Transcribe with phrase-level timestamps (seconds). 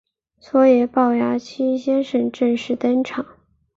[0.39, 3.23] 所以暴牙七先生正式登场。